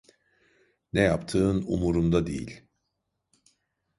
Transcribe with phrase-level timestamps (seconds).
[0.93, 2.61] Ne yaptığın umurumda değil.